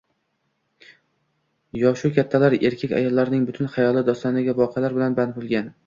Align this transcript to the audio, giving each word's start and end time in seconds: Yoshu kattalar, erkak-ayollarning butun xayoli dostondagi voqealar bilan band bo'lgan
Yoshu 1.81 2.13
kattalar, 2.17 2.57
erkak-ayollarning 2.71 3.47
butun 3.53 3.73
xayoli 3.79 4.07
dostondagi 4.13 4.61
voqealar 4.65 4.99
bilan 5.01 5.21
band 5.23 5.41
bo'lgan 5.43 5.75